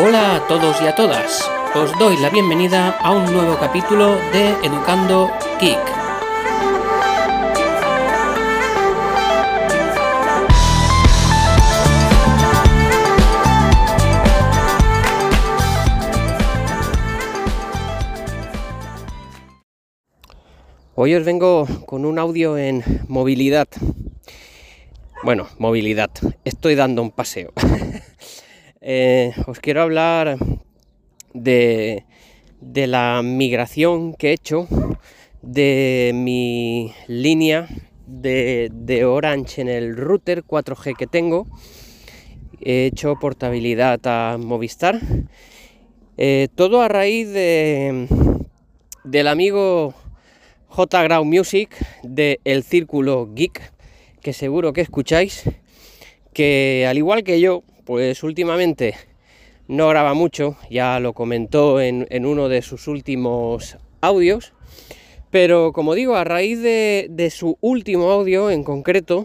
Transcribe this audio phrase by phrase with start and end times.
[0.00, 1.50] Hola a todos y a todas.
[1.74, 5.28] Os doy la bienvenida a un nuevo capítulo de Educando
[5.60, 5.76] Geek.
[20.94, 23.66] Hoy os vengo con un audio en movilidad.
[25.24, 26.10] Bueno, movilidad.
[26.44, 27.52] Estoy dando un paseo.
[28.90, 30.38] Eh, os quiero hablar
[31.34, 32.06] de,
[32.62, 34.66] de, la migración que he hecho
[35.42, 37.68] de mi línea
[38.06, 41.46] de, de, Orange en el router 4G que tengo.
[42.62, 44.98] He hecho portabilidad a Movistar.
[46.16, 48.08] Eh, todo a raíz de,
[49.04, 49.92] del amigo
[50.68, 51.02] J.
[51.02, 53.70] Grau Music de El Círculo Geek,
[54.22, 55.42] que seguro que escucháis,
[56.32, 58.96] que al igual que yo, pues últimamente
[59.66, 64.52] no graba mucho, ya lo comentó en, uno de sus últimos audios,
[65.30, 69.24] pero como digo, a raíz de, su último audio en concreto,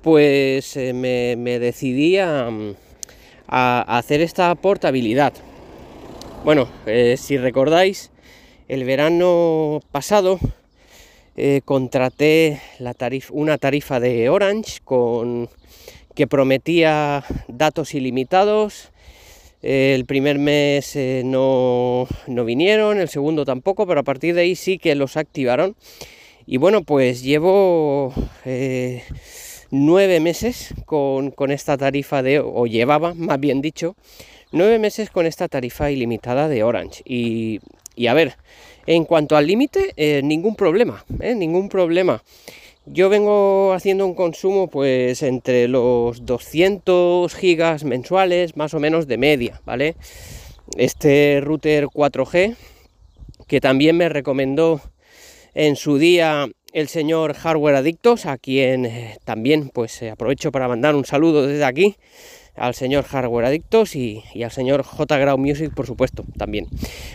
[0.00, 2.48] pues eh, me, me, decidí a,
[3.48, 5.32] hacer esta portabilidad.
[6.44, 8.12] Bueno, eh, si recordáis,
[8.68, 10.38] el verano pasado
[11.36, 12.60] eh, contraté
[13.32, 15.50] una tarifa de Orange con
[16.18, 18.90] que prometía datos ilimitados.
[19.62, 24.56] El primer mes eh, no, no, vinieron, el segundo tampoco, pero a partir de ahí
[24.56, 25.76] sí que los activaron.
[26.44, 28.12] Y bueno, pues llevo
[28.44, 29.04] eh,
[29.70, 33.94] nueve meses con, con, esta tarifa de, o llevaba, más bien dicho,
[34.50, 37.04] nueve meses con esta tarifa ilimitada de Orange.
[37.04, 37.60] Y,
[37.94, 38.34] y a ver,
[38.86, 41.04] en cuanto al límite, eh, ningún problema,
[41.36, 42.24] ningún problema.
[42.90, 49.18] Yo vengo haciendo un consumo pues entre los 200 gigas mensuales, más o menos de
[49.18, 49.94] media, ¿vale?
[50.78, 52.56] Este router 4G,
[53.46, 54.80] que también me recomendó
[55.54, 60.94] en su día el señor Hardware Adictos, a quien eh, también pues aprovecho para mandar
[60.94, 61.96] un saludo desde aquí,
[62.56, 66.66] al señor Hardware Adictos y, al señor J Grau Music, por supuesto, también.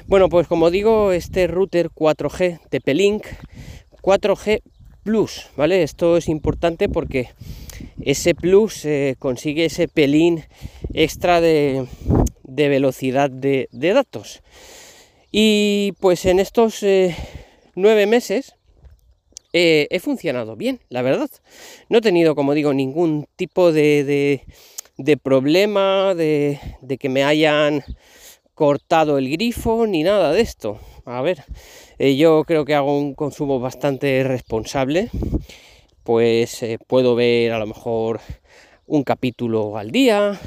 [0.05, 3.25] Bueno, pues como digo, este router 4G TP-Link
[4.03, 4.61] 4G
[5.03, 5.83] Plus, ¿vale?
[5.83, 7.29] Esto es importante porque
[8.01, 10.43] ese Plus eh, consigue ese pelín
[10.93, 11.87] extra de,
[12.43, 14.41] de velocidad de, de, datos.
[15.31, 17.15] Y pues en estos eh,
[17.75, 18.55] nueve meses
[19.51, 21.29] eh, he funcionado bien, la verdad.
[21.89, 24.43] No he tenido, como digo, ningún tipo de,
[24.97, 26.59] de problema, de,
[26.99, 27.83] que me hayan
[28.53, 30.79] cortado el grifo, ni nada de esto.
[31.05, 31.43] A ver,
[31.99, 35.09] eh, yo creo que hago un consumo bastante responsable,
[36.03, 38.21] pues eh, puedo ver a lo mejor
[38.87, 40.39] un capítulo al día,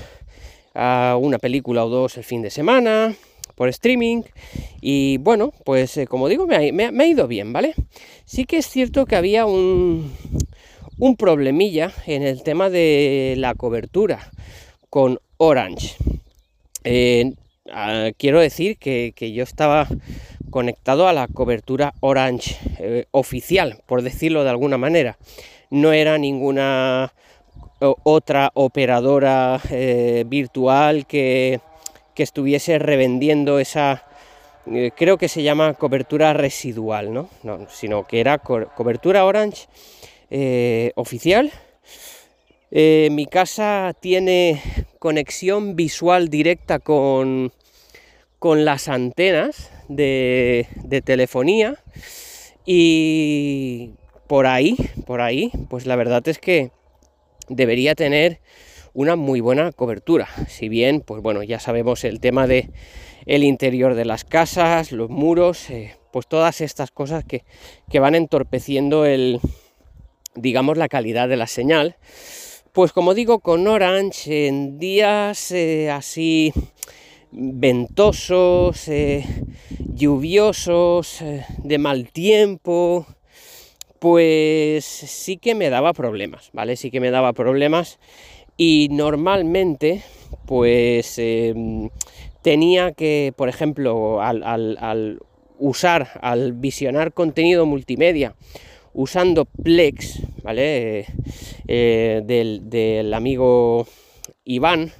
[0.75, 3.15] una película o dos el fin de semana,
[3.55, 4.22] por streaming
[4.81, 7.75] y bueno, pues eh, como digo, me ha, ido bien, ¿vale?
[8.25, 10.12] Sí que es cierto que había un,
[10.99, 14.31] un problemilla en el tema de la cobertura
[14.89, 15.97] con Orange.
[16.84, 17.34] Eh,
[18.16, 19.89] quiero decir que, yo estaba
[20.56, 25.19] conectado a la cobertura Orange eh, oficial, por decirlo de alguna manera.
[25.69, 27.12] No era ninguna
[27.78, 31.61] otra operadora eh, virtual que,
[32.16, 34.06] estuviese revendiendo esa,
[34.72, 37.28] eh, creo que se llama cobertura residual, ¿no?
[37.43, 39.66] no sino que era co cobertura Orange
[40.31, 41.53] eh, oficial.
[42.71, 44.62] Mi casa tiene
[44.99, 47.53] conexión visual directa con,
[48.39, 50.67] con las antenas de,
[51.05, 51.77] telefonía
[52.65, 53.91] y
[54.27, 54.77] por ahí,
[55.07, 56.71] por ahí, pues la verdad es que
[57.49, 58.41] debería tener
[58.93, 60.29] una muy buena cobertura.
[60.49, 62.71] Si bien, pues bueno, ya sabemos el tema de
[63.27, 67.45] el interior de las casas, los muros, eh, pues todas estas cosas que,
[67.91, 69.41] que van entorpeciendo el,
[70.35, 71.97] digamos, la calidad de la señal.
[72.72, 76.53] Pues como digo, con Orange en días eh, así
[77.33, 79.25] ventosos, eh,
[79.97, 83.07] lluviosos, eh, de mal tiempo,
[83.98, 86.77] pues sí que me daba problemas, ¿vale?
[86.77, 87.98] Sí que me daba problemas
[88.59, 90.03] y normalmente
[90.45, 91.89] pues em,
[92.43, 95.19] tenía que, por ejemplo, al,
[95.59, 98.34] usar, al visionar contenido multimedia,
[98.93, 101.07] usando Plex, ¿vale?
[101.69, 103.87] Eh, del, del, amigo
[104.45, 104.93] Iván,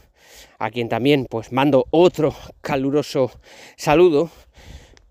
[0.59, 3.31] a quien también pues mando otro caluroso
[3.77, 4.31] saludo,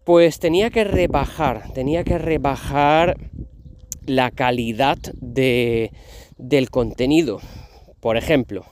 [0.06, 3.18] pues tenía que rebajar, tenía que rebajar
[4.06, 5.92] la calidad de,
[6.38, 7.42] del contenido.
[8.00, 8.66] Por ejemplo,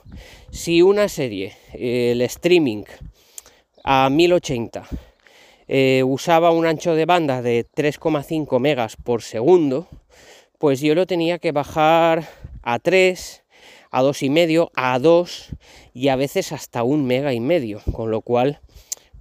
[0.50, 2.84] si una serie, el streaming,
[3.82, 4.86] a 1080
[5.66, 9.88] eh, usaba un ancho de banda de 3,5 megas por segundo,
[10.58, 12.28] pues yo lo tenía que bajar
[12.62, 13.44] a 3,
[13.90, 15.48] a 2,5, a 2
[15.92, 18.60] y a veces hasta un mega y medio, con lo cual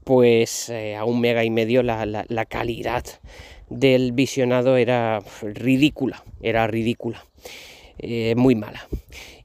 [0.04, 3.04] pues eh, a un mega y medio la, calidad
[3.70, 7.26] del visionado era ridícula, era ridícula,
[8.00, 8.88] eh, muy mala.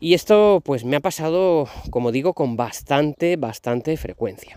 [0.00, 4.54] Y esto pues me ha pasado, como digo, con bastante, bastante frecuencia.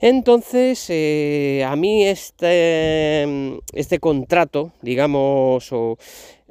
[0.00, 5.98] Entonces, eh, a mí este, este contrato, digamos, o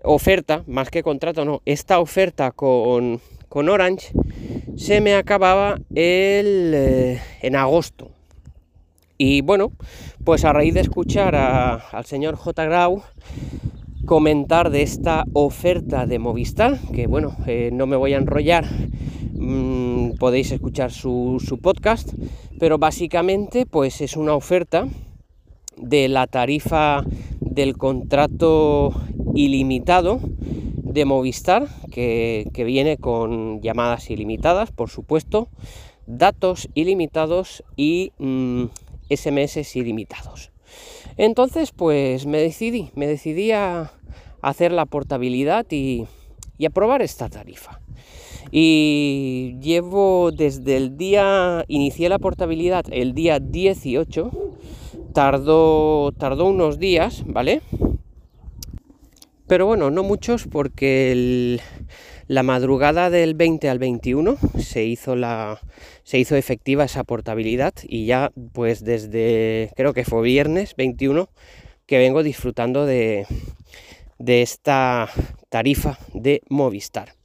[0.04, 3.20] oferta, más que contrato, no, esta oferta con,
[3.50, 4.12] Orange
[4.78, 8.12] se me acababa el, en agosto.
[9.22, 9.74] Y bueno,
[10.24, 12.64] pues a raíz de escuchar al señor J.
[12.64, 13.04] Grau
[14.06, 18.66] comentar de esta oferta de Movistar, que bueno, eh, no me voy a enrollar,
[19.34, 22.14] mm, podéis escuchar su, su podcast,
[22.60, 24.88] pero básicamente pues es una oferta
[25.76, 27.04] de la tarifa
[27.42, 28.94] del contrato
[29.36, 30.22] ilimitado
[30.78, 35.50] de Movistar que, viene con llamadas ilimitadas por supuesto
[36.08, 38.14] datos ilimitados y
[39.10, 40.52] SMS ilimitados
[41.18, 43.92] entonces pues me decidí me decidí a
[44.42, 46.06] hacer la portabilidad y,
[46.58, 47.82] y a probar esta tarifa
[48.52, 54.32] y llevo desde el día, inicié la portabilidad el día 18,
[55.14, 57.62] tardó, tardó unos días, ¿vale?
[59.48, 61.60] Pero bueno, no muchos porque
[62.30, 65.60] la madrugada del 20 al 21 se hizo, la,
[66.04, 71.28] se hizo efectiva esa portabilidad y ya pues desde, creo que fue viernes 21,
[71.88, 73.26] que vengo disfrutando de,
[74.20, 75.10] de esta
[75.50, 77.16] tarifa de Movistar.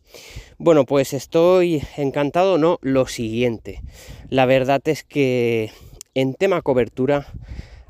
[0.56, 3.82] Bueno, pues estoy encantado, no, lo siguiente.
[4.30, 5.70] La verdad es que
[6.14, 7.26] en tema cobertura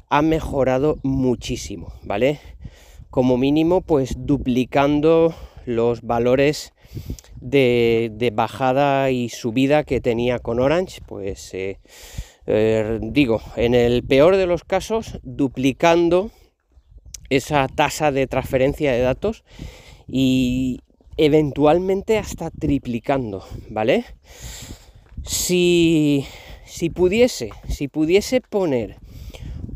[0.08, 2.40] ha mejorado muchísimo, ¿vale?
[3.10, 5.32] Como mínimo, pues duplicando
[5.64, 6.73] los valores
[7.40, 11.78] de, bajada y subida que tenía con Orange, pues eh,
[12.46, 16.30] eh, digo, en el peor de los casos, duplicando
[17.30, 19.44] esa tasa de transferencia de datos
[20.06, 20.80] y,
[21.16, 24.04] eventualmente hasta triplicando, ¿vale?
[25.22, 26.26] Si,
[26.64, 28.98] si pudiese, si pudiese poner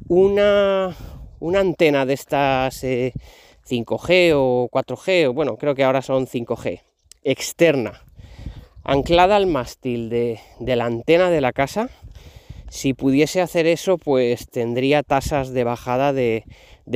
[0.09, 0.97] una,
[1.41, 6.83] una antena de estas 5G eh, o 4G, o bueno, creo que ahora son 5G,
[7.31, 8.03] externa,
[8.85, 11.91] anclada al mástil de, la antena de la casa,
[12.71, 16.45] si pudiese hacer eso, pues tendría tasas de bajada de,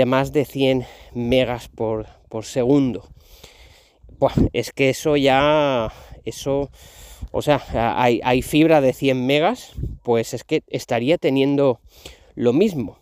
[0.06, 2.06] más de 100 megas por,
[2.42, 3.08] segundo
[4.52, 5.92] es que eso ya,
[6.24, 6.70] eso,
[7.32, 7.60] o sea,
[8.00, 11.80] hay, fibra de 100 megas, pues es que estaría teniendo
[12.34, 12.98] lo mismo.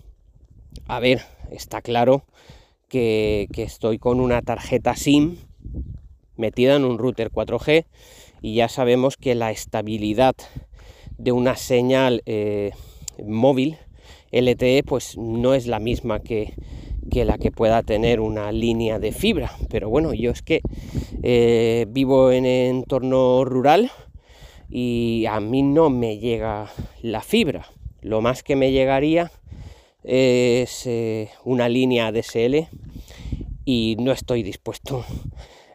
[0.87, 2.25] A ver, está claro
[2.89, 5.37] que, estoy con una tarjeta SIM
[6.41, 7.85] metida en un router 4G
[8.43, 10.35] y ya sabemos que la estabilidad
[11.19, 12.73] de una señal eh,
[13.25, 13.77] móvil
[14.33, 16.55] LTE pues no es la misma que,
[17.13, 19.53] la que pueda tener una línea de fibra.
[19.69, 20.61] Pero bueno, yo es que
[21.23, 23.91] eh, vivo en entorno rural
[24.69, 26.71] y a mí no me llega
[27.03, 27.67] la fibra.
[28.03, 29.31] Lo más que me llegaría
[30.05, 32.69] es eh, una línea DSL
[33.65, 35.05] y no estoy dispuesto.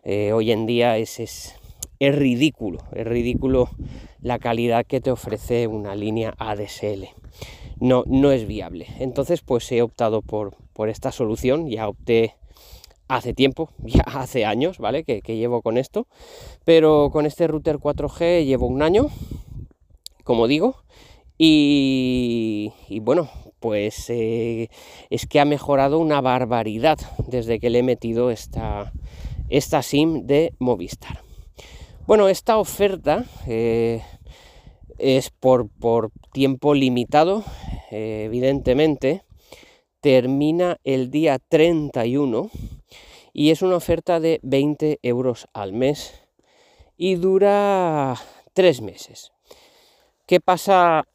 [0.06, 1.56] Eh, hoy en día es, es,
[2.00, 3.70] es ridículo, es ridículo
[4.22, 7.10] la calidad que te ofrece una línea ADSL
[7.80, 8.88] no, no es viable.
[9.00, 12.36] Entonces, pues he optado por, por esta solución, ya opté
[13.08, 15.04] hace tiempo, ya hace años, ¿vale?
[15.04, 16.08] Que, llevo con esto,
[16.64, 19.10] pero con este router 4G llevo un año,
[20.24, 20.78] como digo,
[21.38, 22.72] y,
[23.02, 24.70] bueno, pues eh,
[25.10, 26.98] es que ha mejorado una barbaridad
[27.28, 28.94] desde que le he metido esta,
[29.50, 31.22] esta SIM de Movistar.
[32.08, 34.02] Bueno, esta oferta eh,
[34.98, 37.44] es por, por tiempo limitado,
[37.92, 39.24] eh, evidentemente,
[40.02, 42.52] termina el día 31
[43.34, 46.14] y es una oferta de 20 euros al mes
[46.96, 48.16] y dura
[48.54, 49.32] tres meses.
[50.28, 51.08] ¿Qué pasa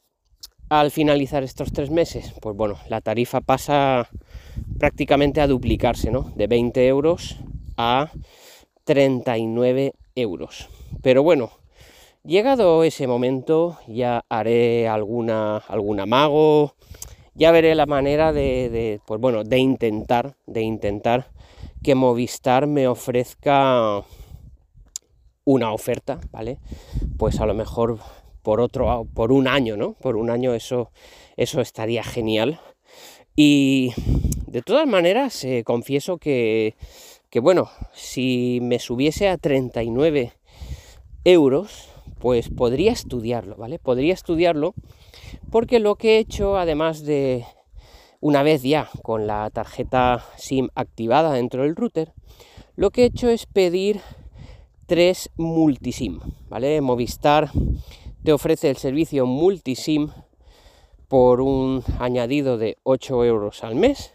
[0.68, 2.34] al finalizar estos tres meses?
[2.40, 4.08] Pues bueno, la tarifa pasa
[4.78, 6.32] prácticamente a duplicarse, ¿no?
[6.36, 7.38] De 20 euros
[7.80, 8.10] a
[8.84, 10.68] 39 euros.
[11.02, 11.50] Pero bueno,
[12.22, 16.74] Llegado ese momento ya haré alguna, algún amago,
[17.34, 21.30] ya veré la manera de, pues bueno, de intentar, de intentar
[21.82, 24.04] que Movistar me ofrezca
[25.44, 26.58] una oferta, ¿vale?
[27.16, 27.98] Pues a lo mejor
[28.42, 29.94] por otro, por un año, ¿no?
[29.94, 30.90] Por un año eso,
[31.38, 32.60] eso estaría genial.
[33.34, 33.94] Y
[34.46, 36.74] de todas maneras, eh, confieso que,
[37.30, 40.32] que, bueno, si me subiese a 39
[41.24, 43.78] euros, pues podría estudiarlo, ¿vale?
[43.78, 44.74] Podría estudiarlo
[45.50, 47.44] porque lo que he hecho, además de
[48.20, 52.12] una vez ya con la tarjeta SIM activada dentro del router,
[52.76, 54.00] lo que he hecho es pedir
[54.86, 56.80] tres multisim, ¿vale?
[56.80, 57.50] Movistar
[58.24, 60.10] te ofrece el servicio multisim
[61.08, 64.12] por un añadido de 8 euros al mes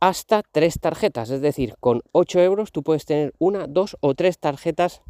[0.00, 4.38] hasta tres tarjetas, es decir, con 8 euros tú puedes tener una, dos o tres
[4.38, 5.02] tarjetas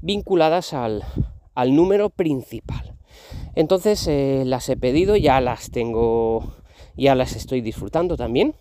[0.00, 1.04] vinculadas al,
[1.54, 2.94] al número principal.
[3.54, 6.54] Entonces eh, las he pedido, ya las tengo,
[6.96, 8.54] ya las estoy disfrutando también.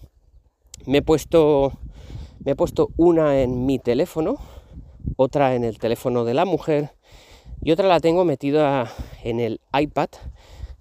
[0.85, 1.73] Me he puesto,
[2.43, 4.37] me he puesto una en mi teléfono,
[5.17, 6.91] otra en el teléfono de la mujer
[7.61, 8.91] y otra la tengo metida
[9.23, 10.09] en el iPad,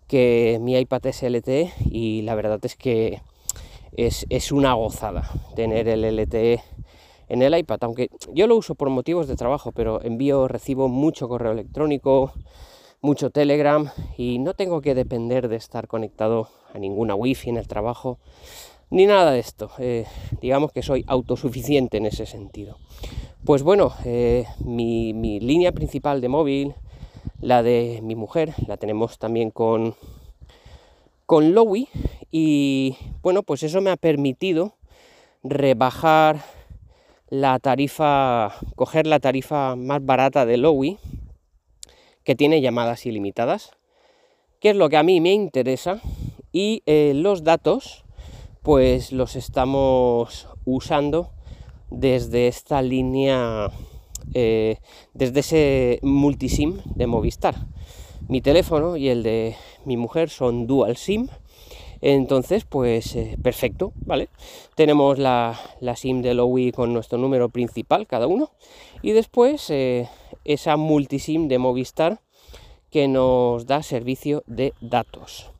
[0.06, 3.20] que mi iPad es LTE y la verdad es que
[3.96, 6.62] es, es una gozada tener el LTE
[7.28, 11.28] en el iPad, aunque yo lo uso por motivos de trabajo, pero envío, recibo mucho
[11.28, 12.32] correo electrónico,
[13.00, 17.66] mucho Telegram y no tengo que depender de estar conectado a ninguna wifi en el
[17.66, 18.18] trabajo
[18.90, 19.70] ni nada de esto.
[19.78, 20.06] Eh,
[20.40, 22.78] digamos que soy autosuficiente en ese sentido.
[23.44, 26.74] Pues bueno, eh, mi, mi, línea principal de móvil,
[27.40, 29.94] la de mi mujer, la tenemos también con,
[31.26, 31.88] con Lowy
[32.38, 34.74] y bueno, pues eso me ha permitido
[35.42, 36.44] rebajar
[37.30, 40.98] la tarifa, coger la tarifa más barata de Lowy,
[42.24, 43.70] que tiene llamadas ilimitadas,
[44.60, 46.02] que es lo que a mí me interesa,
[46.52, 48.04] y eh, los datos,
[48.60, 51.30] pues los estamos usando
[51.88, 53.70] desde esta línea,
[54.34, 54.76] eh,
[55.14, 57.54] desde ese multisim de Movistar.
[58.28, 61.28] Mi teléfono y el de mi mujer son dual SIM,
[62.14, 64.28] entonces, pues eh, perfecto, ¿vale?
[64.76, 65.58] Tenemos la,
[65.96, 68.50] SIM de Lowy con nuestro número principal cada uno
[69.02, 70.08] y después eh,
[70.44, 72.20] esa multisim de Movistar
[72.92, 75.50] que nos da servicio de datos.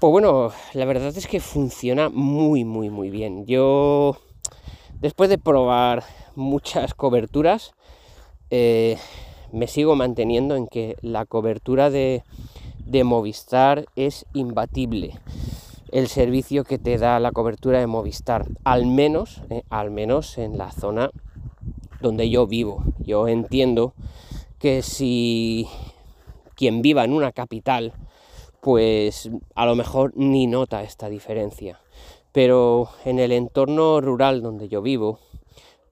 [0.00, 3.46] Pues bueno, la verdad es que funciona muy, muy, muy bien.
[3.46, 4.16] Yo,
[5.00, 6.02] después de probar
[6.34, 7.72] muchas coberturas,
[8.50, 8.98] eh,
[9.52, 12.24] me sigo manteniendo en que la cobertura de,
[12.86, 15.18] de Movistar es imbatible.
[15.92, 20.56] El servicio que te da la cobertura de Movistar, al menos, eh, al menos en
[20.56, 21.10] la zona
[22.00, 22.84] donde yo vivo.
[22.98, 23.94] Yo entiendo
[24.58, 25.68] que si
[26.54, 27.92] quien viva en una capital,
[28.60, 31.80] pues a lo mejor ni nota esta diferencia.
[32.32, 35.18] Pero en el entorno rural donde yo vivo,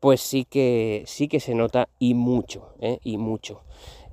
[0.01, 2.99] pues sí que sí que se nota y mucho, ¿eh?
[3.03, 3.63] y mucho.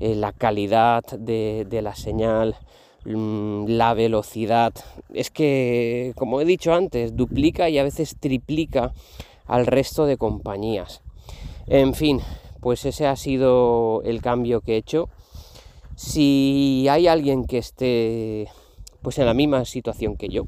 [0.01, 2.55] Eh, la calidad de, la señal,
[3.05, 4.73] mm, la velocidad.
[5.13, 8.93] Es que, como he dicho antes, duplica y a veces triplica
[9.45, 11.03] al resto de compañías.
[11.67, 12.19] En fin,
[12.61, 15.07] pues ese ha sido el cambio que he hecho.
[15.95, 18.47] Si hay alguien que esté
[19.03, 20.47] pues en la misma situación que yo,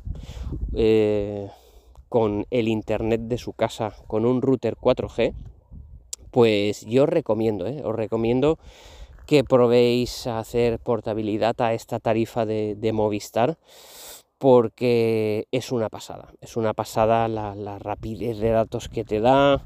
[0.74, 1.48] eh,
[2.10, 5.36] con el internet de su casa, con un router 4G,
[6.32, 7.84] pues yo recomiendo, ¿eh?
[7.86, 8.58] os recomiendo
[9.26, 13.58] que probéis a hacer portabilidad a esta tarifa de, Movistar
[14.38, 19.66] porque es una pasada, es una pasada la, rapidez de datos que te da.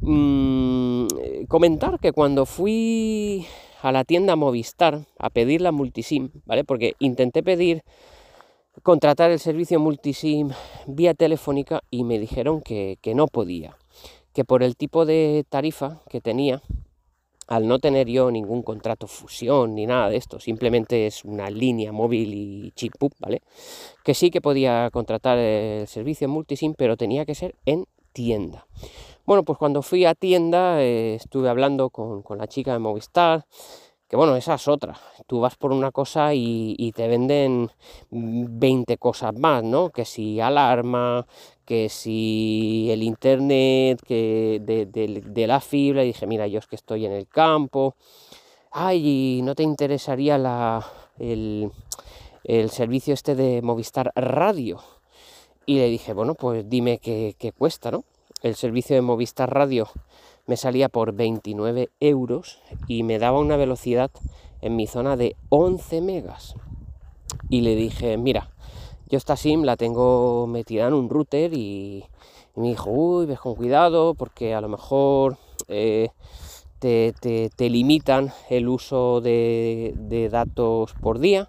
[0.00, 1.06] Mm,
[1.48, 3.46] comentar que cuando fui
[3.82, 6.64] a la tienda Movistar a pedir la multisim, ¿vale?
[6.64, 7.82] Porque intenté pedir
[8.82, 10.50] contratar el servicio multisim
[10.86, 13.76] vía telefónica y me dijeron que, que no podía,
[14.34, 16.62] que por el tipo de tarifa que tenía,
[17.48, 21.92] al no tener yo ningún contrato fusión ni nada de esto, simplemente es una línea
[21.92, 23.42] móvil y chip, ¿vale?
[24.04, 28.66] Que sí que podía contratar el servicio multisim, pero tenía que ser en tienda.
[29.24, 33.46] Bueno, pues cuando fui a tienda eh, estuve hablando con, con, la chica de Movistar,
[34.08, 34.98] que bueno, esa es otra.
[35.26, 37.70] Tú vas por una cosa y, te venden
[38.10, 39.90] 20 cosas más, ¿no?
[39.90, 41.26] Que si alarma,
[41.68, 47.04] que si el internet, que de, la fibra, y dije, mira, yo es que estoy
[47.04, 47.94] en el campo,
[48.70, 51.70] ay, ¿no te interesaría la, el,
[52.70, 54.80] servicio este de Movistar Radio?
[55.66, 58.04] Y le dije, bueno, pues dime qué, qué cuesta, ¿no?
[58.40, 59.88] El servicio de Movistar Radio
[60.46, 64.10] me salía por 29 euros y me daba una velocidad
[64.62, 66.54] en mi zona de 11 megas.
[67.50, 68.52] Y le dije, mira,
[69.08, 72.04] yo esta SIM la tengo metida en un router y,
[72.56, 75.38] me dijo, uy, ves con cuidado porque a lo mejor
[75.68, 76.10] eh,
[76.78, 81.48] te, limitan el uso de, datos por día.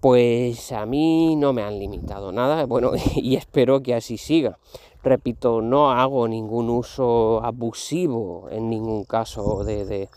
[0.00, 4.58] Pues a mí no me han limitado nada, bueno, y espero que así siga.
[5.02, 10.08] Repito, no hago ningún uso abusivo en ningún caso de,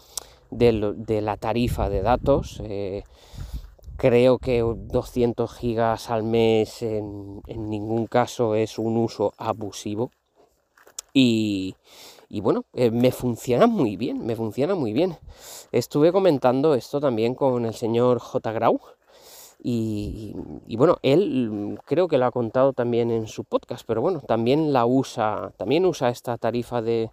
[0.52, 2.62] la tarifa de datos.
[2.66, 3.04] Eh,
[4.00, 10.12] creo que 200 gigas al mes en, ningún caso es un uso abusivo.
[11.13, 11.75] Y,
[12.41, 15.18] bueno, eh, me funciona muy bien, me funciona muy bien.
[15.74, 18.51] Estuve comentando esto también con el señor J.
[18.53, 18.79] Grau.
[19.62, 20.34] Y,
[20.77, 24.86] bueno, él creo que lo ha contado también en su podcast, pero bueno, también la
[24.86, 27.12] usa, también usa esta tarifa de,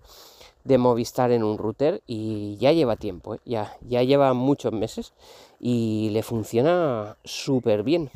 [0.66, 3.40] de Movistar en un router y ya lleva tiempo, ¿eh?
[3.44, 5.12] ya, ya lleva muchos meses
[5.60, 8.10] y le funciona súper bien.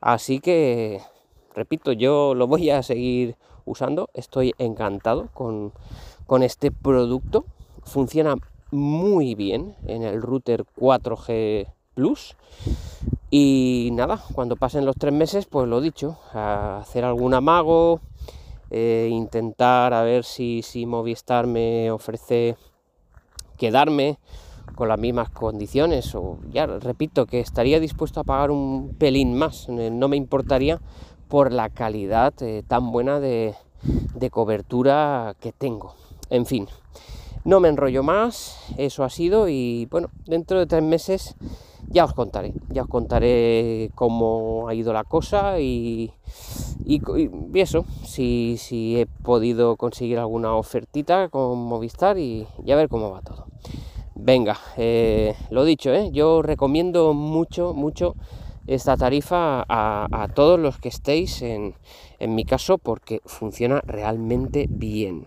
[0.00, 1.00] Así que,
[1.54, 5.72] repito, yo lo voy a seguir usando, estoy encantado con,
[6.26, 7.44] con este producto,
[7.84, 8.36] funciona
[8.72, 12.36] muy bien en el router 4G Plus.
[13.30, 18.00] Y nada, cuando pasen los tres meses, pues lo dicho, hacer algún amago,
[18.76, 22.56] eh, intentar a ver si, si Movistar me ofrece
[23.56, 24.18] quedarme
[24.74, 29.68] con las mismas condiciones o ya repito que estaría dispuesto a pagar un pelín más.
[29.68, 30.80] Eh, no me importaría
[31.28, 33.54] por la calidad eh, tan buena de,
[34.16, 35.94] de, cobertura que tengo.
[36.28, 36.66] En fin
[37.44, 41.36] no me enrollo más eso ha sido y bueno dentro de tres meses
[41.88, 46.12] ya os contaré, ya os contaré cómo ha ido la cosa y,
[46.84, 47.00] y,
[47.54, 48.58] eso, si,
[48.98, 53.46] he podido conseguir alguna ofertita con Movistar y, ya ver cómo va todo.
[54.14, 56.10] Venga, eh, lo dicho, ¿eh?
[56.12, 58.14] yo recomiendo mucho, mucho
[58.66, 61.74] esta tarifa a, todos los que estéis en
[62.20, 65.26] mi caso porque funciona realmente bien.